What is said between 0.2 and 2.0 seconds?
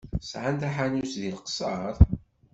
Sɛan taḥanut deg Leqṣeṛ?